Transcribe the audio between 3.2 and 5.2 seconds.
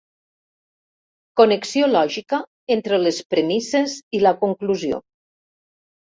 premisses i la conclusió.